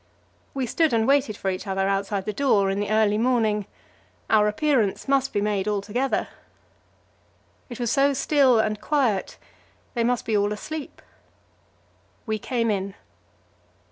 [0.55, 3.67] We stood and waited for each other outside the door in the early morning;
[4.31, 6.27] our appearance must be made all together.
[7.69, 9.37] It was so still and quiet
[9.93, 11.03] they must be all asleep.
[12.25, 12.95] We came in.